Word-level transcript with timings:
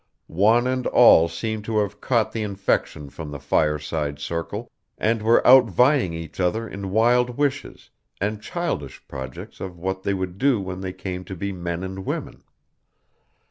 One 0.25 0.65
and 0.65 0.87
all 0.87 1.27
seemed 1.29 1.63
to 1.65 1.77
have 1.77 2.01
caught 2.01 2.31
the 2.31 2.41
infection 2.41 3.11
from 3.11 3.29
the 3.29 3.39
fireside 3.39 4.17
circle, 4.17 4.71
and 4.97 5.21
were 5.21 5.43
outvying 5.45 6.11
each 6.13 6.39
other 6.39 6.67
in 6.67 6.89
wild 6.89 7.37
wishes, 7.37 7.91
and 8.19 8.41
childish 8.41 9.07
projects 9.07 9.59
of 9.59 9.77
what 9.77 10.01
they 10.01 10.15
would 10.15 10.39
do 10.39 10.59
when 10.59 10.81
they 10.81 10.91
came 10.91 11.23
to 11.25 11.35
be 11.35 11.51
men 11.51 11.83
and 11.83 12.03
women. 12.03 12.41